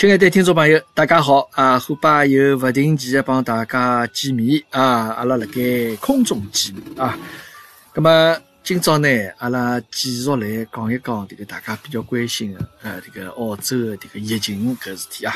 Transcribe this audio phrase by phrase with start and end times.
[0.00, 1.78] 亲爱的听众朋友，大家好啊！
[1.78, 7.18] 虎爸又不定期的帮大家见面啊，阿拉辣盖空中见面啊。
[7.92, 15.34] 那么今朝呢，阿拉继续来讲一讲这个大家比较关心的呃，这个澳洲的这个疫情搿事体啊。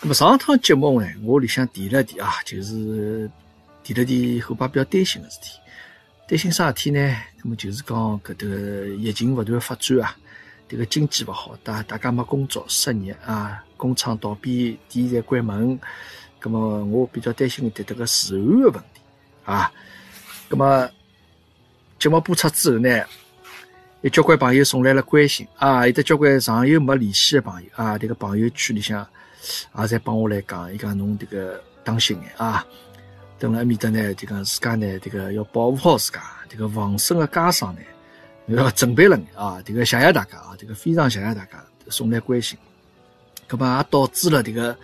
[0.00, 3.30] 那么上趟节目呢，我里向提了提啊，就是
[3.84, 5.52] 提了提虎爸比较担心的事体。
[6.26, 7.16] 担心啥事体呢？
[7.40, 10.16] 那么就是讲搿个疫情勿断发展啊。
[10.70, 15.76] 这个经济勿好，大大家没工作，失业啊，工厂倒闭，店在关门。
[16.40, 19.00] 咁么，我比较担心的迭个治安的问题
[19.44, 19.72] 啊。
[20.48, 20.88] 咁么，
[21.98, 23.04] 节目播出之后呢，
[24.02, 29.04] 有交关朋友送来了关心啊，有的交关长久没联系的朋友啊，这个朋友圈里向
[29.76, 32.64] 也在帮我来讲，伊讲侬这个当心眼啊，
[33.40, 37.80] 等了埃面搭呢，就讲自家呢，这个要保护好自家，这个防身的加上呢。
[38.56, 39.60] 要准备了啊！
[39.64, 40.54] 这个谢谢大家啊！
[40.58, 42.58] 这个非常谢谢大家送来关心，
[43.48, 44.76] 那么也导致了这个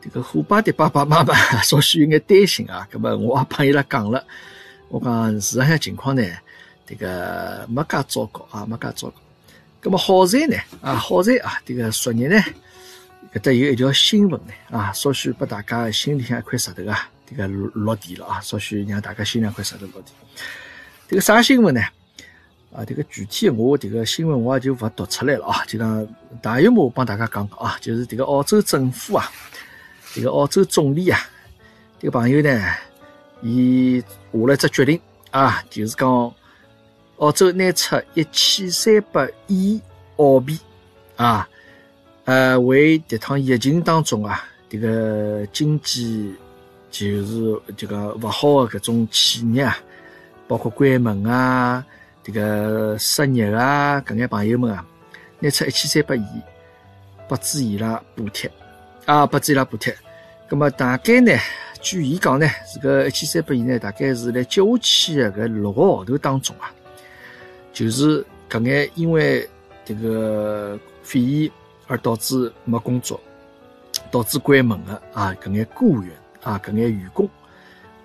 [0.00, 2.86] 这个虎爸的爸爸妈妈 稍许有眼担心啊。
[2.92, 4.24] 那么我也帮伊拉讲了，
[4.88, 6.22] 我讲事实上情况呢，
[6.86, 9.14] 这个没介糟糕啊，没介糟糕。
[9.82, 12.40] 那么好在呢啊，好在啊，这个昨日呢，
[13.34, 20.12] 搿搭有一条新闻呢啊，稍许把大家心里向一块石头啊，这个落地了啊，稍许让大家心里一块石头落地。
[21.08, 21.82] 这个啥新闻呢？
[22.74, 26.08] 啊，这个具体我这个新闻我也就不读出来了啊，就讲
[26.40, 29.30] 大约我帮大家讲讲啊，就是这个澳洲政府啊，
[30.14, 31.20] 这个澳洲总理啊，
[32.00, 32.64] 这个朋友呢，
[33.42, 34.98] 伊下了一只决定
[35.30, 36.34] 啊，就是讲
[37.18, 39.78] 澳洲拿出一千三百亿
[40.16, 40.58] 澳币
[41.16, 41.46] 啊，
[42.24, 46.34] 呃，为这趟疫情当中啊，这个经济
[46.90, 49.76] 就是这个不好的各种企业啊，
[50.48, 51.84] 包括关门啊。
[52.24, 54.86] 这个失业啊，搿眼朋友们啊，
[55.40, 56.42] 拿出一千三百亿，
[57.28, 58.48] 拨支伊拉补贴
[59.06, 59.92] 啊，拨支伊拉补贴。
[60.48, 61.36] 葛么大概呢，
[61.80, 66.72] 据伊讲呢，这个一千三百亿呢，大概是辣接下去的搿六个号头当中啊，
[67.72, 69.48] 就是搿眼因为
[69.84, 71.50] 这个肺炎
[71.88, 73.20] 而导致没工作，
[74.12, 77.28] 导致关门的啊，搿眼雇员啊，搿眼员工，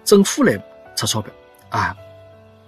[0.03, 0.57] 政府来
[0.95, 1.31] 出钞票
[1.69, 1.95] 啊，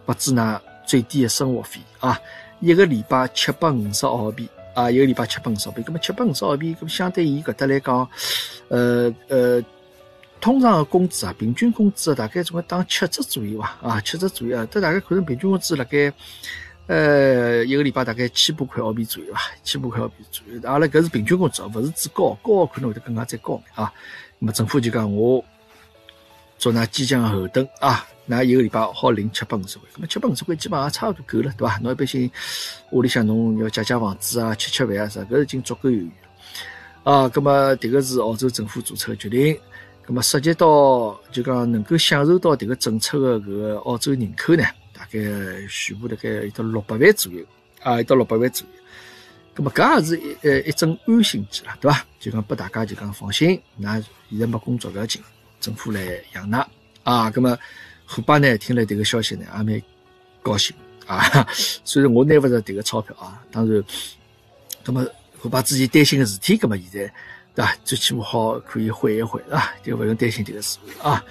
[0.05, 0.61] 拨支呢。
[0.89, 2.19] 最低的生活费啊，
[2.61, 5.83] 一个礼拜七百五十澳币啊，一个礼拜七百五十澳币。
[5.85, 8.09] 那么七百五十澳币，咁相对于搿搭来讲，
[8.69, 9.63] 呃呃，
[10.41, 14.67] 通常的工资啊，平均工资大概总归打七折左右吧，啊，七折左右啊。
[14.71, 16.11] 这大概可能平均工资辣盖，
[16.87, 20.59] 呃，一个礼拜大概千把块澳币左右吧，千把块澳币左右。
[20.63, 23.93] 阿拉搿是平均工资，勿是指高，高可能会得更加再高眼啊。
[24.39, 25.43] 那么政府就讲我
[26.57, 28.03] 做那坚强后盾啊。
[28.31, 31.79] 那一个礼拜好领七百五十块，那么七百五十块基本上差不多够了，对伐？
[31.79, 32.29] 侬一般性
[32.91, 37.11] 屋里向侬要借借房子啊、吃吃饭啊啥，搿已经足够有余了。
[37.11, 39.59] 啊，那么迭个是澳洲政府做出的决定。
[40.05, 44.63] 那么涉及到就讲能够享受到迭个政策的搿个澳洲人口呢，
[44.93, 45.19] 大概
[45.67, 47.43] 全部大概有到六百万左右
[47.81, 48.73] 啊，有到六百万左右。
[49.55, 52.05] 那么搿也是一呃一针安心剂了，对伐？
[52.19, 55.19] 就讲拨大家就讲放心，那现在没工作勿要紧，
[55.59, 55.99] 政府来
[56.35, 56.63] 养㑚
[57.03, 57.33] 啊。
[57.35, 57.57] 那么。
[58.11, 59.81] 虎爸呢，听了这个消息呢，也蛮
[60.41, 60.75] 高兴
[61.05, 61.47] 啊。
[61.85, 63.83] 虽然我拿不着这个钞票啊，当然，
[64.83, 65.05] 那么
[65.37, 67.13] 虎爸之前担心的事体，那么现在
[67.53, 67.75] 对吧？
[67.85, 71.23] 最起码好可以缓一缓啊，就不用担心这个事啊。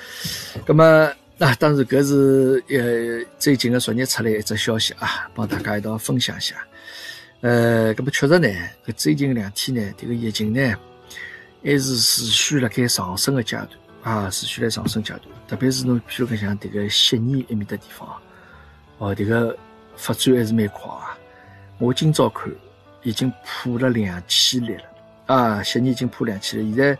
[0.66, 6.54] 那么那当然，搿是呃最近的昨日出来一则消息啊，帮大家一道分享一下。
[7.40, 8.48] 呃，那么确实呢，
[8.86, 10.74] 搿最近两天呢，这个疫情呢，
[11.64, 13.68] 还是持续辣盖上升的阶段。
[14.08, 18.08] 啊，持续在上升阶段，特别是侬，譬如讲像迭个悉尼埃面的地方，
[18.96, 19.54] 哦，迭个
[19.96, 21.14] 发展还是蛮快啊。
[21.76, 22.50] 我今朝看
[23.02, 24.84] 已经破了两千例了，
[25.26, 26.74] 啊，悉尼已经破两千例。
[26.74, 26.98] 现在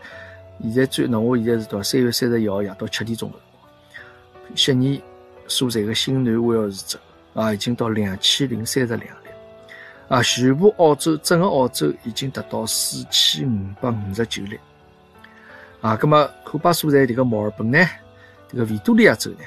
[0.61, 5.01] 现在最，那我现在是到三月三十一号夜到七点钟的辰光，悉尼
[5.47, 6.99] 所在的新南威尔士州
[7.33, 9.29] 啊，已经到两千零三十两例，
[10.09, 14.59] 啊，全部澳洲整个澳洲已经达到四千五百五十九例。
[15.81, 17.79] 啊，那么库巴所在这个墨尔本呢，
[18.49, 19.45] 这个维多利亚州呢，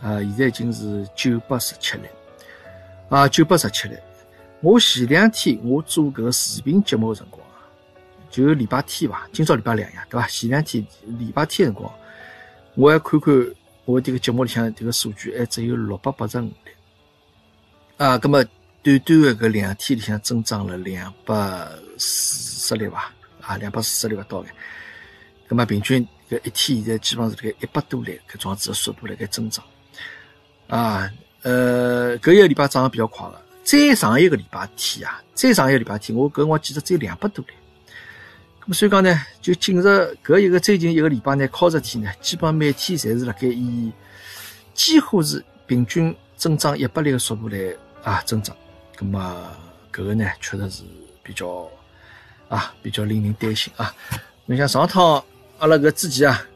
[0.00, 2.04] 啊，现在已经是九百十七例，
[3.10, 3.94] 啊，九百十七例。
[4.60, 7.68] 我前两天我做搿个视频节目的辰光啊，
[8.30, 10.26] 就礼拜天吧，今朝礼拜两呀，对吧？
[10.26, 10.82] 前两天
[11.18, 11.92] 礼拜天辰光，
[12.76, 13.34] 我还看看
[13.84, 16.54] 我这个节目里向这个数据，还只有六百八十五例，
[17.98, 18.42] 啊，那么
[18.82, 24.48] 短短的搿两天里向增长了两百四十例吧，啊，两百四十例不到个。
[25.48, 29.64] 那么平均搿一天现在基本上是辣盖一百多例，搿种子的速度辣盖增长。
[30.68, 31.10] 啊，
[31.42, 33.40] 呃，搿一个礼拜涨得比较快了。
[33.62, 37.52] 再上一个礼拜天啊，再上一个礼拜天，我搿我记得只有两百多例。
[38.62, 43.92] 咁么所以讲呢，就进入搿一个最近一个礼拜呢，考十天呢，基本每天侪是辣盖以
[44.72, 47.58] 几乎是平均增长一百例个速度来
[48.02, 48.56] 啊增长。
[48.98, 49.50] 咁么
[49.92, 50.82] 搿个呢，确实是
[51.22, 51.68] 比较
[52.48, 53.94] 啊比较令人担心啊。
[54.46, 55.22] 你像上趟
[55.58, 56.46] 阿拉搿之前啊，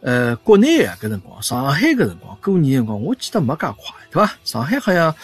[0.00, 4.36] 呃，国内啊搿辰光，上海搿辰光过年辰光，我记得没介快，对伐？
[4.44, 5.14] 上海好像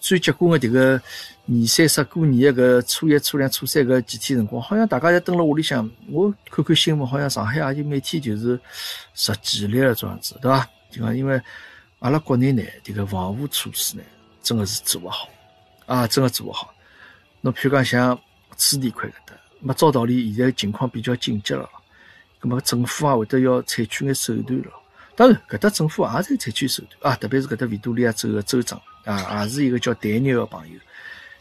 [0.00, 1.00] 最结棍个迭个。
[1.46, 5.86] 年三十过年个搿初一、初两、初三搿几天辰光，好像大家侪蹲辣屋里向。
[6.10, 8.58] 我看看新闻，好像上海也就每天就是
[9.12, 10.66] 十几例这样子，对伐？
[10.90, 11.38] 就讲因为
[11.98, 14.02] 阿拉国内呢，迭个防护措施呢，
[14.42, 15.28] 真个是做勿好
[15.84, 16.72] 啊，真个做勿好。
[17.42, 18.18] 侬譬如讲像
[18.56, 21.68] 珠田块搿搭，没照道理，现在情况比较紧急了，
[22.44, 24.70] 葛末政府也会得要采取眼手段了。
[25.16, 30.78] 当然，搿搭政府也在采取手段啊，特别是搿搭维多利亚州个州长啊，也是一个叫戴尼个朋友。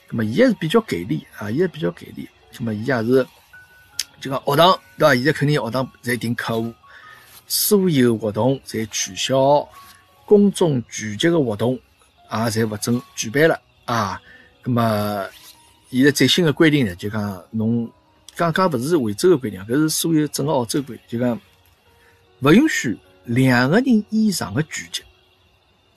[0.09, 2.29] 那么，伊也是比较给力啊，伊也比较给力。
[2.57, 3.27] 那么，伊也是
[4.21, 5.15] 就讲学堂对伐？
[5.15, 6.73] 现在肯定学堂在停课务，
[7.47, 9.67] 所有活动侪取消，
[10.25, 11.73] 公众聚集个活动
[12.31, 14.21] 也侪勿准举办了啊。
[14.63, 15.27] 那么，
[15.89, 17.91] 现在最新个规定呢，就讲侬
[18.35, 21.39] 刚刚勿是惠州的规定，搿是所有整个澳洲规，就讲
[22.39, 25.03] 勿允许两个人以上的聚集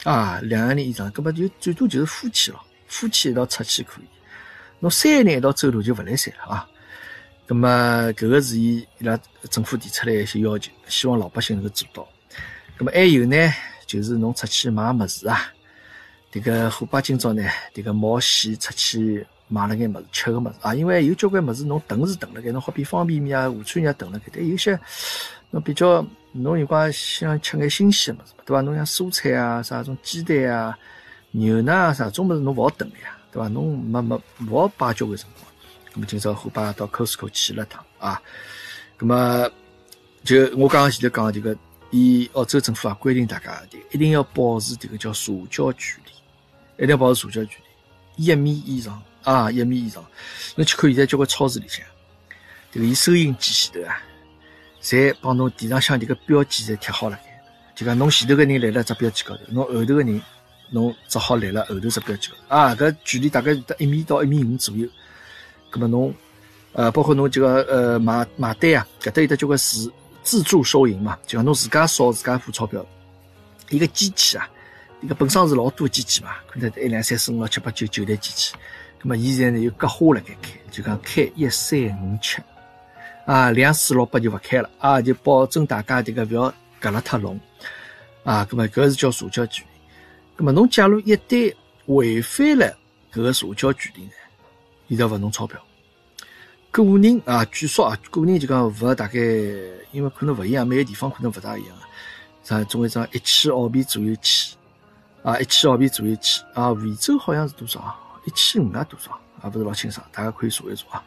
[0.05, 2.63] 啊，两个人以上，搿么就最多就是夫妻了。
[2.89, 4.05] 夫妻一道出去可以，
[4.79, 6.69] 侬三个人一道走路就勿来三了啊。
[7.49, 9.19] 那么搿个是伊伊拉
[9.51, 12.09] 政府提出来一些要求，希望老百姓能够做到。
[12.79, 13.37] 那么还有呢，
[13.87, 15.53] 就是侬出去买物事啊，
[16.33, 17.43] 迭个虎爸今朝呢，
[17.75, 24.79] 迭个冒险出去买了眼物事吃个物事啊，因为有交关物事侬囤是囤了盖，侬好比方便面啊、午餐肉囤了盖，但有些
[25.51, 28.61] 侬比较侬有辰光想吃眼新鲜个物事，对伐？
[28.63, 30.79] 侬像蔬菜啊、啥种鸡蛋啊。
[31.33, 33.49] 牛奶啊啥种物事侬勿好等呀，对伐？
[33.49, 35.47] 侬没没勿好摆交关辰光。
[35.95, 38.21] 咁么今朝虎爸到 Costco 去了趟啊。
[38.99, 39.51] 咁么
[40.25, 41.57] 就我刚刚前头讲这个，
[41.91, 47.59] 以澳洲政府啊规定大家的一定要保持这个叫社交距离，一定要保持社交距
[48.17, 50.03] 离，一米以上啊，一米以上。
[50.55, 51.85] 侬去看现在交关超市里向，
[52.73, 54.01] 这个伊收银机前头啊，
[54.83, 57.19] 侪帮侬地上向迭个标记侪贴好了，
[57.75, 60.23] 就讲侬前头个人来了只标记高头，侬后头个人。
[60.71, 64.89] 侬只好立了后头只标记啊，搿距离大概得一米到一米五左右。
[65.71, 66.15] 葛末侬，
[66.73, 69.93] 呃，包括侬这个呃买买单啊，搿搭有得交关自
[70.25, 72.85] 自助收银嘛，就讲侬自家扫自家付钞票。
[73.71, 74.51] 一个机器啊，
[75.03, 78.53] 一个本身是老多机器嘛，可能一两三四五六七八九九台机器。
[79.07, 82.43] 葛末现在呢有格花了该开，就讲开一三五七，
[83.25, 87.39] 啊，两四六八就勿开了啊，就保证大家这个勿要隔了太拢
[88.25, 88.45] 啊。
[88.47, 89.69] 葛么搿是叫社交距离。
[90.37, 91.55] 那么侬假如一旦
[91.87, 92.77] 违反了
[93.13, 94.11] 搿个社交距离呢，
[94.89, 95.57] 伊就罚侬钞票。
[96.73, 99.21] 个人啊，据说啊，个人就讲罚大概，
[99.93, 101.87] 因为可能勿一样，每个地方可能勿大一样啊。
[102.43, 104.57] 啥总归讲一千澳币左右起，
[105.23, 106.75] 啊，一千澳币左右起啊。
[106.75, 107.97] 惠州好像是多少啊？
[108.27, 109.19] 一千五啊多少？
[109.41, 111.05] 啊，勿是老清爽，大家可以查一查啊。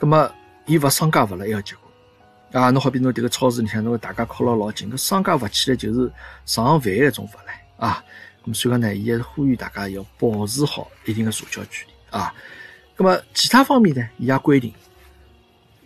[0.00, 0.28] 那么
[0.66, 6.10] 伊罚商家勿来一个结果啊，侬好比侬迭个超市里向，侬大家靠了老近，搿商家罚起来就是
[6.46, 8.02] 上万一种罚唻啊。
[8.54, 12.34] 所以讲呢，伊也是呼吁大家要保持好一定的社交距离啊。
[12.96, 14.72] 那么其他方面呢，伊也规定，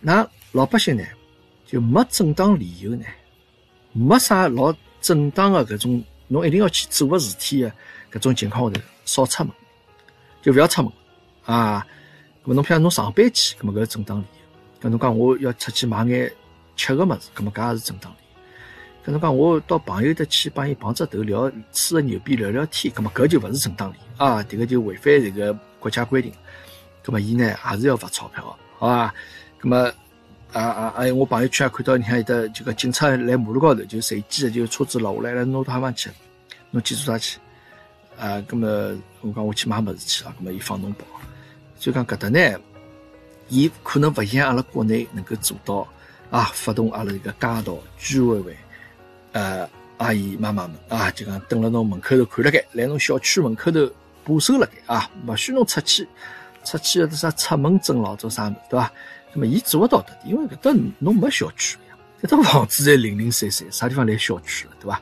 [0.01, 1.03] 那老百姓呢
[1.67, 3.05] 就没正当理由呢，
[3.93, 7.73] 没啥老正当的搿种，侬一定要去做个事体的
[8.13, 9.53] 搿种情况下头，少出门，
[10.43, 10.93] 就勿要出门
[11.47, 11.87] 啊。
[12.45, 14.89] 那么侬譬如侬上班去，那么搿是正当理由。
[14.89, 16.31] 搿侬讲我要出去买眼
[16.77, 19.07] 吃个物事，那么搿也是正当理由。
[19.07, 24.45] 搿侬讲，我到朋友的去帮伊碰只头聊，吹个牛逼聊聊天，葛末搿就勿是正当理由啊！
[24.49, 26.33] 迭个就违反这个国家规定，
[27.03, 29.15] 葛末伊呢还是要罚钞票个，好伐？
[29.59, 29.79] 葛末
[30.53, 31.13] 啊啊啊！
[31.15, 36.11] 我朋友圈看到，你看有的这个警察来马路高头就随机的就车子落下来了，拿到哈方去，
[36.71, 37.39] 侬去做啥去？
[38.19, 38.69] 啊，葛末
[39.21, 41.05] 我讲我去买物事去啊，葛末伊放侬跑，
[41.77, 42.59] 所以讲搿搭呢，
[43.49, 45.87] 伊可能勿像阿拉国内能够做到
[46.31, 48.57] 啊，发动阿拉一个街道居委会。
[49.33, 53.91] 呃，阿姨妈妈们啊，就讲蹲辣侬门口头看了盖，来侬小区门口头
[54.25, 56.07] 把守辣盖啊，勿许侬出去，
[56.65, 58.93] 出去要啥出门证老做啥物事，对伐？
[59.33, 65.01] 那么伊做勿到的，因为搿搭侬没小区呀，搿搭房子侪零零散散，啥地方来小区了，对伐？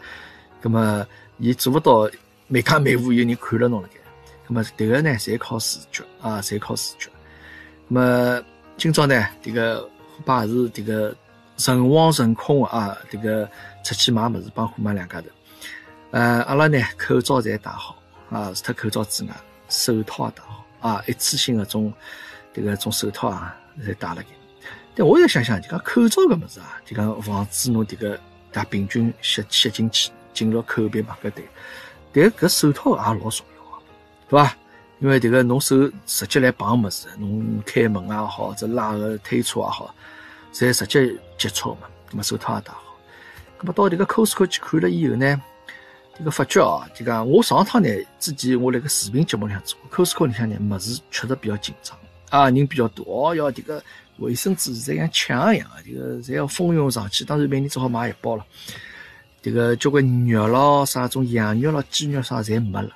[0.62, 1.06] 那么
[1.38, 2.08] 伊做勿到
[2.52, 3.94] 每家每户有人看了侬了盖，
[4.48, 7.08] 那么迭个呢，侪靠自觉啊，侪靠自觉。
[7.86, 8.44] 那么
[8.76, 11.16] 今朝呢，迭个虎爸是迭个。
[11.66, 12.96] 人往人空啊！
[13.10, 13.46] 这个
[13.84, 15.26] 出去买物事，帮虎妈两家头。
[16.10, 17.94] 呃，阿拉呢口罩侪戴好
[18.30, 19.30] 啊，除脱口罩之外，
[19.68, 21.92] 手套也戴好啊，一次性的种
[22.54, 24.24] 这个种手套啊，侪戴了
[24.94, 28.18] 但我在想想，就讲口罩搿物事啊，就讲防止侬迭个
[28.50, 31.44] 带病菌吸吸进去，进入口鼻嘛搿对。
[32.12, 33.82] 但搿手套也老重要个，
[34.28, 34.56] 对伐？
[34.98, 39.94] 因为迭个侬手直接来碰物事，侬开门也好，或者拉个推车也好，
[40.52, 41.88] 侪直接接触嘛。
[42.10, 42.82] 咁么手套也戴好。
[43.58, 45.40] 咁么到迭个 Costco 去看了以后呢，
[46.18, 47.88] 迭个发觉哦，就讲我上趟呢，
[48.18, 51.96] 之前我辣个视频节目里向做，Costco 里向呢物事确实比较紧张
[52.28, 53.82] 啊，人比较多哦，要迭个
[54.18, 57.24] 卫生纸侪像抢一样个，迭个侪要蜂拥上去。
[57.24, 58.44] 当然每人只好买一包了。
[59.42, 62.90] 迭个交关肉咯，啥种羊肉咯、鸡肉啥侪没了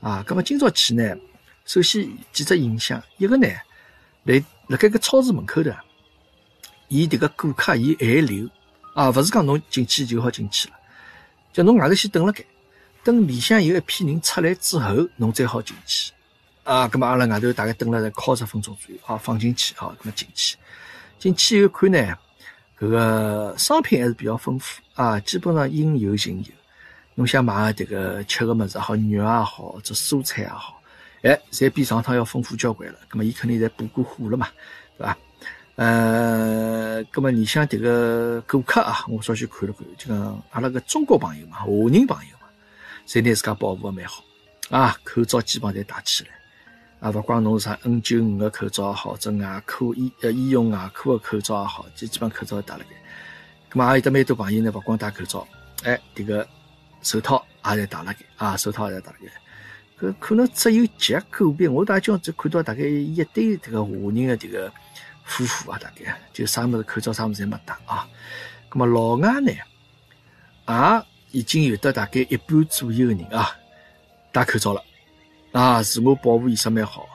[0.00, 0.24] 啊。
[0.26, 1.16] 咁么今朝去呢？
[1.64, 3.46] 首先几只影响，一个呢，
[4.24, 5.76] 来辣盖个超市门口的，
[6.88, 8.48] 伊迭个顾客伊还留
[8.94, 10.74] 啊，勿是讲侬进去就好进去了，
[11.52, 12.44] 叫侬外头先等辣盖，
[13.04, 16.12] 等里向有一批人出来之后，侬再好进去
[16.64, 16.88] 啊。
[16.88, 20.56] 咁么阿拉外头大概等了靠十分钟左右，好放进去，好咁么进去，
[21.20, 22.18] 进去以后看呢，
[22.82, 26.52] 搿个商品还是比较丰富啊，基本上应有尽有，
[27.14, 30.82] 侬想买迭个吃个物事好，肉也好，或者蔬菜也好。
[31.22, 32.98] 哎，侪比上趟要丰富交关了。
[33.08, 34.48] 咁么，伊肯定侪补过货了嘛，
[34.98, 35.16] 对伐？
[35.76, 42.48] 呃，咁么里向迭个顾客啊，我稍许看了看，就讲阿拉个中国朋友嘛，华人朋友嘛，
[43.06, 44.24] 侪拿自家保护个蛮好
[44.70, 44.98] 啊。
[45.04, 46.30] 口罩基本上侪戴起来
[47.02, 52.86] 啊，勿管侬是啥 N 九五个口罩也好，或者外科医呃医用外科个口罩也好，就基本口罩戴辣盖。
[53.72, 55.44] 咁么，也有得蛮多朋友呢，勿光戴口罩，
[55.82, 56.46] 哎，迭个
[57.02, 60.06] 手套也在戴辣盖啊，手套也在戴辣盖。
[60.08, 64.72] 搿可能只有极个别，我大叫只看到大概一对迭个华人的迭个
[65.24, 68.06] 夫妇啊，大概就啥物事口罩啥物事侪没戴啊。
[68.70, 69.50] 咁么老外呢，
[70.68, 73.50] 也已经有得大概一半左右个人啊
[74.30, 74.80] 戴口罩了
[75.52, 77.06] 啊，自我保护意识蛮好。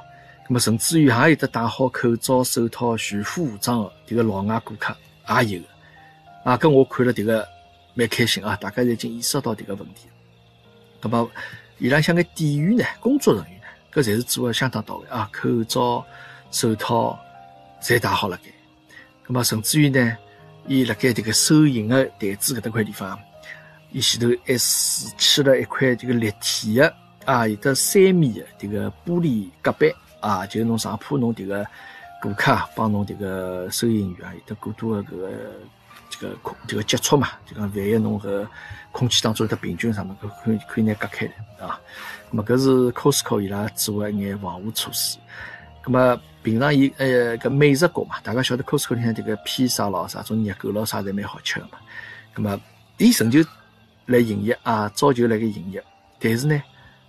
[0.48, 4.96] 那么甚至于还有得戴好口罩、手套、全副武装的迭个老外顾客
[5.41, 5.62] 也有
[6.44, 6.56] 啊。
[6.56, 7.46] 跟我看了迭个
[7.94, 10.08] 蛮开心啊，大家已经意识到迭个问题。
[11.01, 11.29] 那么。
[11.79, 15.29] 伊拉像个店员呢，工作人员呢，搿侪是做的相当到位啊！
[15.32, 16.03] 口罩、
[16.50, 17.20] 手套
[17.79, 18.50] 侪戴好了该。
[19.27, 20.17] 咁么甚至于呢，
[20.65, 23.20] 伊辣盖迭个收银的台子搿搭块地方，
[23.91, 26.91] 伊前头还竖起了一块这个立体的
[27.27, 29.89] 啊，有得三米的迭个玻璃隔板
[30.22, 31.65] 啊，就侬上铺侬迭个
[32.22, 35.29] 顾客帮侬迭个收银员啊有得过多的搿个。
[36.10, 38.48] 这个空这个接触嘛，就讲万一侬和
[38.93, 41.34] 空气当中的病菌啥么，可可以可以拿隔开的
[41.67, 41.77] 啊。
[42.31, 45.17] 那么搿是 Costco 伊拉做的一眼防护措施。
[45.86, 51.77] 那么平常伊呃搿美食国嘛，大家晓得 Costco 里向这个披萨咯啥种热狗咯啥侪蛮好吃的嘛。
[52.34, 52.57] 那么
[52.98, 53.43] 伊仍旧
[54.05, 55.84] 来营业啊，早就来个营业，
[56.19, 56.60] 但是呢，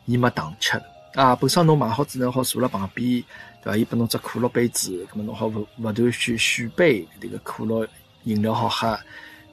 [0.08, 0.82] 伊没糖吃
[1.14, 1.36] 啊。
[1.36, 3.22] 本身侬买好之后好坐辣旁边，
[3.62, 3.76] 对伐？
[3.76, 7.86] 伊拨侬只可乐杯子，咁么侬好勿勿断续续杯这个可乐。
[8.24, 8.98] 饮料好喝，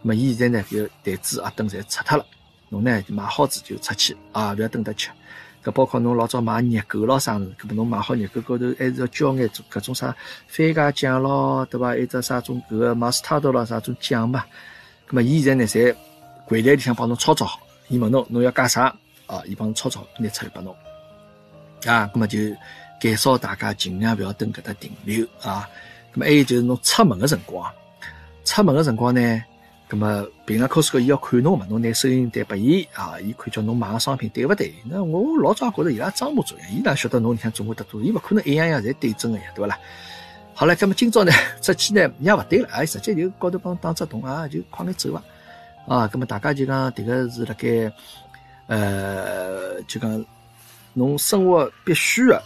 [0.02, 2.26] 那么伊现在呢，搿台子啊灯侪拆脱了，
[2.68, 5.10] 侬呢买好子就出去啊，勿要等得吃。
[5.64, 10.08] 搿包括侬老早买热狗咯啥物事，搿么侬买好热狗高头还是要浇眼种搿种啥
[10.48, 11.96] 番茄酱咯，对伐？
[11.96, 14.44] 一只啥种搿个马斯塔多咯啥种酱嘛。
[15.08, 15.96] 搿么伊现在呢，侪
[16.46, 18.94] 柜台里向帮侬操作好，伊问侬侬要加啥
[19.28, 19.42] 啊？
[19.46, 20.76] 伊帮侬操作拿出来拨侬
[21.86, 22.10] 啊。
[22.14, 22.40] 搿么就
[23.00, 25.70] 减少大家尽量勿要等搿搭停留啊。
[26.14, 27.72] 搿么还有就是侬出门个辰光。
[28.44, 29.44] 出门个辰光呢，
[29.88, 34.74] 葛么平常 Costco 伊要看侬嘛，侬拿收银单拨伊啊，伊看叫侬买个商品对勿对？
[34.86, 38.02] 那我老早觉着伊拉装模作样，伊哪晓得侬里向做么得多？
[38.02, 39.78] 伊勿可能一样样侪对准个呀，对勿啦？
[40.54, 45.24] 好了，葛么今朝呢 出去呢也勿对了，哎，直接就高头帮侬打只洞啊，就快眼走伐？
[45.88, 47.92] 啊，葛么大家就讲迭个是辣盖
[48.68, 50.26] 呃，就讲
[50.94, 52.44] 侬生活必须的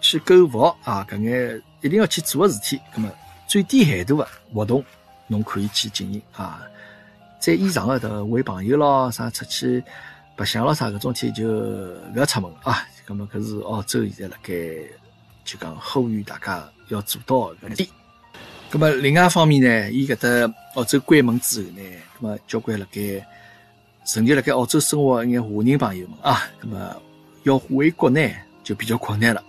[0.00, 3.10] 去购物啊，搿眼一定要去做的事体，葛么
[3.46, 4.84] 最低限度的活动。
[5.26, 6.60] 侬可以去进行啊，
[7.40, 9.82] 在以上的头为朋友咯，啥出去
[10.36, 12.86] 白相咯啥搿种天就勿要出门啊。
[13.06, 14.52] 咁么搿是澳洲现在辣盖
[15.42, 17.36] 就讲呼吁大家要做到
[17.66, 17.88] 搿点。
[18.70, 21.82] 咁么另外一方面呢，伊搿搭澳洲关门之后呢，
[22.18, 23.26] 咁么交关辣盖
[24.04, 26.96] 甚至辣盖澳洲生活一眼华人朋友们啊，那么
[27.42, 29.42] 要回国内就比较困难了，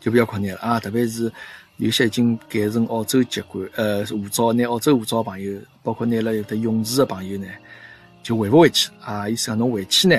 [0.00, 1.32] 就比较困难了啊，特别是。
[1.76, 7.46] 有些已经改成澳洲籍贯，呃，护照拿澳洲护照朋友，包括拿了有的永住的朋友呢，
[8.22, 9.26] 就回勿回去啊？
[9.26, 10.14] 意思讲侬回去呢，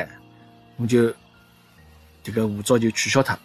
[0.76, 1.14] 侬就
[2.24, 3.38] 这个护照就取消脱，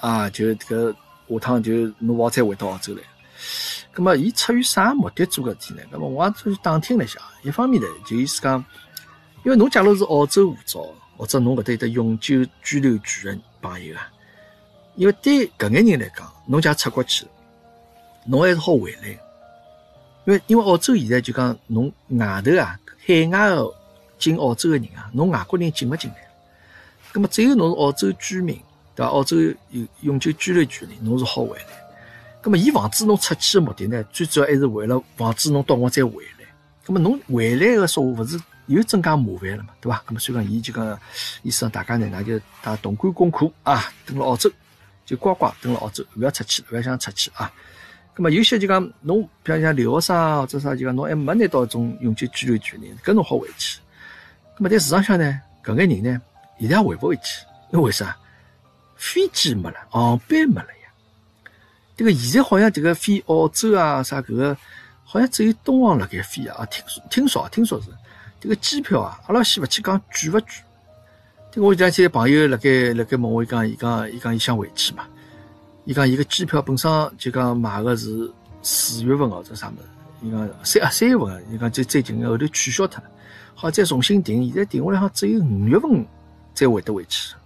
[0.00, 0.96] 啊，就这个
[1.28, 3.02] 下趟就侬勿好再回到澳洲来。
[3.94, 5.82] 那么，伊出于啥目的做搿事体呢？
[5.90, 8.64] 那么我也就打听了一下，一方面呢，就意思讲，
[9.44, 14.08] 因为侬假如是澳洲护照，或者侬搿搭有得永久居留权的朋友啊，
[14.96, 17.26] 因为对搿眼人来讲，侬假出国去。
[18.24, 19.08] 侬还是好回来，
[20.26, 23.74] 因为因为澳洲现在就讲侬外头啊，海外的
[24.16, 26.16] 进澳洲的人啊，侬外国人进勿进来？
[27.12, 28.56] 咁么只有侬是澳洲居民，
[28.94, 29.10] 对伐？
[29.10, 29.36] 澳洲
[29.70, 31.64] 有永久居留权的，侬是好回来。
[32.40, 36.46] 咁么伊防止侬出去的目的呢，最主要还是为了防止侬到辰再回来。
[36.86, 39.70] 咁么侬回来个说话，勿是又增加麻烦了嘛？
[39.80, 40.02] 对伐？
[40.06, 41.00] 咁么所以讲，伊就讲
[41.42, 44.50] 意思让大家呢，那就打同甘共苦啊，等了澳洲
[45.04, 47.52] 就乖乖等了澳洲，勿要出去，勿要想出去啊。
[48.16, 53.80] 那么有些就讲侬，比如像留学生或者啥，就讲侬还没拿到种永久居留权呢，搿侬好回去。
[54.56, 56.22] 那么在市场上呢，搿眼人呢，
[56.60, 57.44] 现在回勿回去？
[57.72, 58.16] 因为啥？
[58.96, 60.92] 飞机没了，航班没了呀。
[61.96, 64.56] 这个现在好像这个飞澳洲啊啥搿个，
[65.02, 66.64] 好像只有东航辣盖飞啊。
[66.66, 67.88] 听说听说听说是
[68.42, 70.44] 这个机票啊，阿拉先勿去讲贵勿贵。
[71.52, 75.04] 这个我前两天朋友辣盖辣盖问我，讲伊讲伊讲伊想回去嘛。
[75.84, 78.28] 伊讲伊个机票本身就讲买个是
[78.60, 79.86] 四月份或者啥物事，
[80.22, 83.04] 伊讲三啊三月份，伊讲最最近后头取消脱了，
[83.54, 86.04] 好再重新订，现在订下来好像只有五月份
[86.52, 87.36] 才回得回去，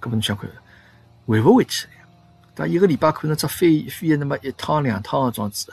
[0.00, 0.48] 搿么侬想看
[1.26, 2.00] 回勿回去了呀？
[2.54, 2.66] 对伐？
[2.66, 5.70] 一个礼拜可能只飞飞那么一趟两趟个装置，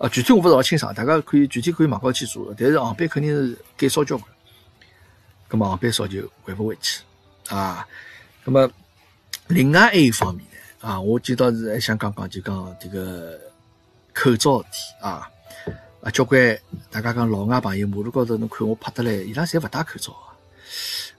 [0.00, 4.26] 啊，具体我勿是老清爽，大家可以具体可以网高去查，但是航班肯定是减少交关，
[5.50, 7.02] 搿么航班少就回勿回去
[7.50, 7.86] 啊。
[8.42, 8.70] 搿么
[9.48, 10.56] 另外还有一方面呢。
[10.80, 13.38] 啊，我今朝是还想讲讲，就讲这个
[14.14, 15.30] 口罩问题啊。
[16.00, 16.58] 啊，交关
[16.90, 20.32] 大家讲老外朋友，马路高头侬看我拍得来，伊拉侪勿戴口罩啊。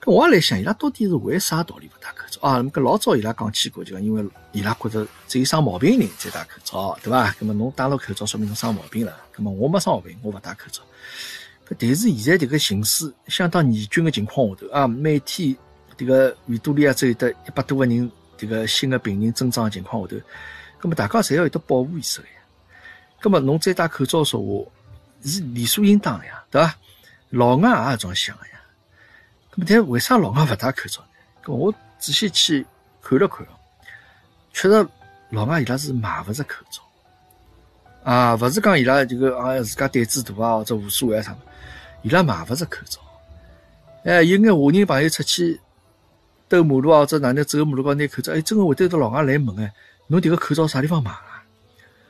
[0.02, 2.60] 搿我也来想，伊拉到底是为啥道理勿戴口罩啊？
[2.60, 7.32] 搿老早伊拉讲起过，就因为伊拉觉着只有生毛病人才戴口罩，对伐？
[7.40, 9.16] 搿么侬戴了口罩，说明侬生毛病了。
[9.36, 10.82] 搿么我没生毛病，我勿戴口罩。
[11.70, 15.56] 搿但是现在这个形势相当严峻的情况下头啊，每天
[15.96, 18.12] 这个维多利亚州有得一百多个人。
[18.38, 20.22] 这个新的病人增长的情况下头，
[20.82, 22.34] 那么大家侪要有得保护意识个呀。
[23.22, 24.72] 那么侬再戴口罩说话
[25.24, 26.76] 是理所应当呀，对伐？
[27.30, 28.54] 老外也这样想个呀。
[29.56, 31.08] 那么但为啥老外勿戴口罩呢？
[31.54, 32.66] 我仔细去
[33.02, 33.46] 看了看，
[34.54, 34.88] 确实
[35.30, 36.82] 老外伊拉是买勿着口罩
[38.04, 41.36] 啊，勿是讲伊拉这个啊自家胆子大啊或者无所谓啊啥，
[42.02, 43.00] 伊拉买勿着口罩。
[44.04, 45.60] 哎，有眼华人朋友出去。
[46.50, 48.34] 兜马路啊，或者哪能走马路高拿口罩？
[48.34, 49.74] 哎，真个会得到老外来问哎，
[50.08, 51.44] 侬迭个口罩啥地方买啊？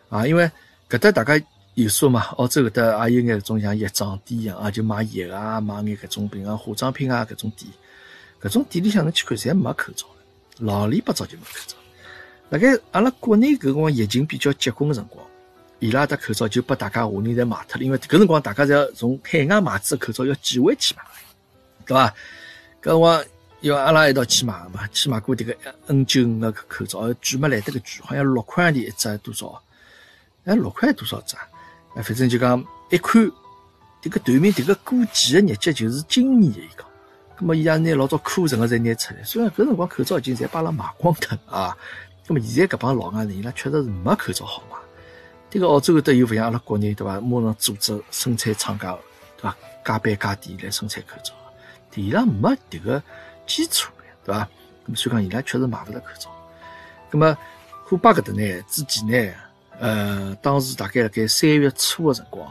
[0.10, 0.50] 啊，因为
[0.90, 7.72] 搿搭大家有数嘛，澳洲搿搭也有眼搿种像药妆店一样啊，就卖药啊，卖眼搿种品啊，化妆品啊搿种店，
[8.42, 10.06] 搿种店里向侬去看，侪没口罩
[10.58, 11.76] 老里八早就没口罩。
[12.50, 15.26] 辣盖阿拉国内搿辰光疫情比较结棍个辰光，
[15.80, 21.02] 伊拉搭口罩就拨大家华人侪卖脱了，因为搿辰光大家侪要从海外买子个口罩要寄回去嘛，
[21.86, 22.14] 对伐？
[22.82, 23.24] 搿辰光。
[23.62, 25.56] 要阿拉一道去买个嘛，去买过迭个
[25.86, 29.62] N 九五个口罩，贵没来得个贵，好像六块钿一只，多少？
[30.46, 31.36] 哎，六块多少只？
[31.96, 33.22] 哎，反正就讲一看，
[34.02, 36.84] 迭个断面迭个过期的日节就是今年的一个。
[37.38, 41.76] 那么伊也拿老早库存个再拿出来，虽然搿辰光口罩已经侪把阿拉卖光脱啊。
[42.28, 44.78] 那么现在搿帮老外呢，伊拉确实是没口罩好买。
[45.52, 47.20] 迭个澳洲搿搭又勿像阿拉国内对伐？
[47.20, 48.98] 马上组织生产厂家
[49.38, 49.58] 对伐？
[49.84, 51.34] 加班加点来生产口罩，
[51.96, 53.02] 伊拉没迭个。
[53.48, 53.92] 基础，
[54.24, 54.48] 对伐？
[54.88, 56.30] 咁所以讲，伊拉确实买勿着口罩。
[57.12, 57.38] 咁么，
[57.86, 58.62] 虎巴搿搭呢？
[58.70, 59.34] 之前呢，
[59.82, 62.48] 呃，当时大概辣盖三月初个辰光，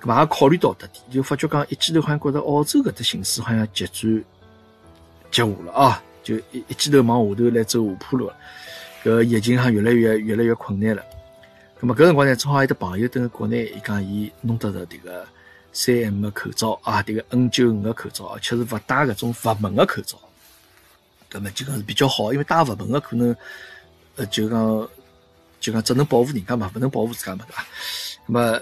[0.00, 4.24] 咁嘛也考虑到搿点，就发觉讲，一记头好像觉着澳洲搿搭形势好像急转
[5.30, 8.30] 急下了啊，就一一记头往下头来走下坡路。
[9.02, 11.02] 搿疫情上越来越越来越困难了。
[11.80, 15.26] 咁么搿辰光呢，正好有得朋友蹲辣国内，伊讲伊弄得着迭个。
[15.74, 20.18] 三 M 的口罩啊，这个 N 九五个口罩，而且是勿戴搿种阀门个口罩，
[21.30, 23.34] 搿么就讲是比较好，因为戴阀门个可能，
[24.16, 24.88] 呃，就讲
[25.62, 27.64] 就讲只能保护人家嘛，勿能保护自家嘛，对伐？
[28.26, 28.60] 那么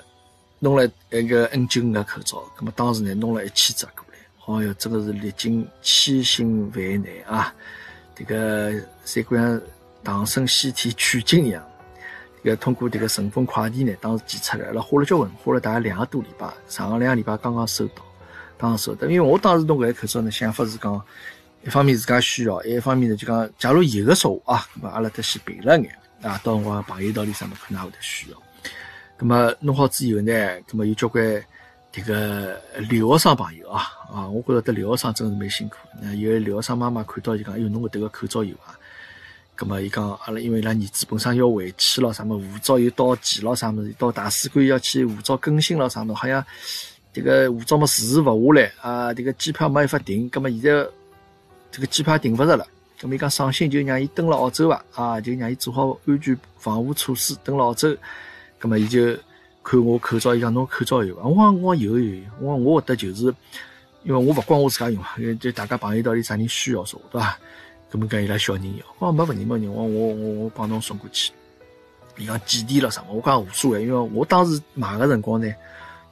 [0.60, 7.54] 弄了一个 N 九五的口罩，那么当时呢弄了一千只过来，哎哟，真的是历经千辛万难啊！
[8.14, 8.72] 这个
[9.04, 9.60] 三姑娘
[10.04, 11.66] 唐僧西天取经一样。
[12.42, 18.02] 要通过这个顺丰快递呢，当时寄出来了，花了交关，花了大概两个多礼拜，上个两个礼拜刚刚收到，
[18.56, 19.06] 当时收到。
[19.08, 21.04] 因为我当时弄搿个口罩呢，想法是讲，
[21.62, 28.36] 一方面自家需要，一方面呢就讲，假如有个说话啊，咁么阿拉得先备了眼啊，到辰光朋友到里上面可能会得需要。
[29.18, 31.44] 咁么弄好之后呢，咁么有交关
[31.92, 35.76] 这个留学生朋友啊，啊，我觉着得留学生真是蛮辛苦。
[36.00, 38.78] 那有留学生妈妈看到就讲，哎哟，侬搿迭个口罩有啊？
[39.58, 46.42] 咁么，伊讲阿拉因为伊拉儿子本身要回去咯，啥么护照又到期咯，啥么子到大使馆要去护照更新咯，啥么好像
[47.12, 50.86] 这个护照么迟迟勿下来啊，这个机票没办法订，咁么现在
[51.70, 52.66] 这个机票订勿着了，
[53.00, 57.96] 咁么伊讲伤心，就让伊登了澳洲伐，啊，就让伊做好安全防护措施，登了澳洲，
[58.60, 59.16] 咁么伊就
[59.62, 61.22] 看我口罩，伊讲侬口罩有伐？
[61.22, 63.24] 我讲我有有，我讲我会得就是，
[64.04, 65.08] 因为我勿光我自家用嘛，
[65.40, 67.38] 就大家朋友到底啥人需要说，对伐？
[67.90, 71.32] 搿么讲伊拉小人要，我讲没问题没问题，我我我我帮侬送过去。
[72.18, 73.02] 伊讲几钿了啥？
[73.08, 75.50] 我讲无所谓，因为我当时买个辰光呢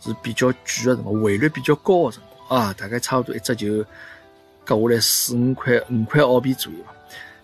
[0.01, 3.85] 是比较贵个辰光，汇率比较高个辰光啊，大概差不多一只就
[4.69, 6.93] 割下来四五块五块澳币左右吧。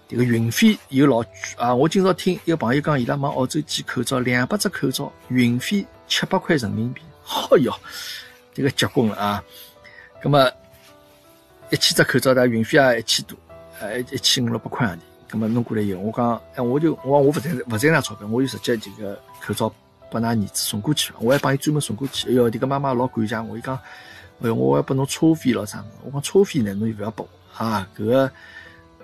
[0.07, 1.75] 这个运费又老贵啊！
[1.75, 7.01] 我今朝听一个朋友讲，伊拉往澳洲寄口罩，两百只口罩，运费七百块人民币。
[7.27, 7.73] 哎哟，
[8.53, 9.43] 这个结棍了啊！
[10.23, 10.47] 那么
[11.71, 13.37] 一千只口罩的运费也一千多，
[13.81, 15.01] 呃，一千五六百块洋钿。
[15.33, 19.75] 那么弄过来以后，我讲，哎，我就我我不赚不赚那钞票，我就直接这个口罩
[20.11, 21.19] 把㑚儿子送过去了。
[21.23, 22.29] 我还帮伊专门送过去。
[22.29, 23.77] 哎哟，这个妈妈老感谢我，伊讲，
[24.41, 25.85] 哎哟，我还拨侬车费了啥么？
[26.05, 28.31] 我讲车费呢，侬就不要拨我啊，搿个。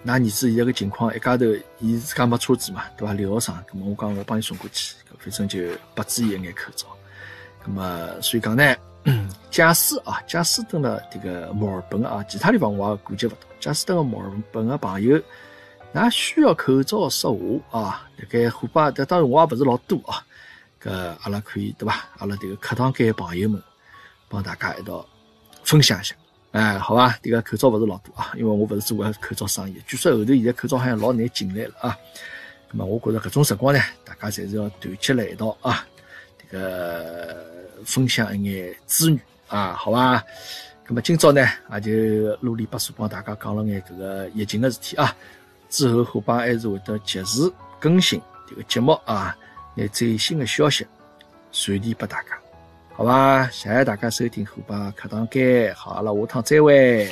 [0.02, 1.44] 那儿子现在个情况，一家头，
[1.78, 3.12] 伊自家没车子嘛，对伐？
[3.12, 5.58] 留学生，咁么我讲我帮伊送过去，反正就
[5.94, 6.86] 不止一眼口罩。
[7.62, 8.74] 咁么所以讲呢，
[9.50, 13.36] 假使啊，假使等了迭个墨尔本啊，其他地方我也估计勿到。
[13.60, 15.20] 假使等了墨尔本个朋友，
[15.92, 17.38] 㑚需要口罩说
[17.68, 20.24] 话啊，辣盖虎巴，但当然我也勿是老多啊。
[20.82, 20.90] 搿
[21.20, 22.08] 阿拉可以对伐？
[22.16, 23.62] 阿拉迭个课堂间朋友们，
[24.30, 25.06] 帮大家一道
[25.70, 26.16] 分享一下。
[26.50, 29.80] 哎，好吧，这个口罩不是老多啊，因为我不是做口罩生意。
[29.87, 31.96] 据说后头现在口罩好像老难进来了啊。
[32.72, 35.87] 那么我觉着搿种辰光呢，大家侪是要团结来一道啊，
[36.40, 37.46] 这个
[37.85, 40.24] 分享一眼资源啊，好吧。
[40.88, 45.14] 那么今朝呢，也就啰里吧嗦帮大家讲了眼搿个疫情的事体啊。
[45.68, 49.37] 之后虎爸还是会得及时更新这个节目啊，
[49.76, 50.85] 拿最新的消息
[51.52, 52.30] 传递给大家。
[52.92, 57.09] 好吧，谢谢大家收听虎爸课堂间，好，阿拉下趟再会。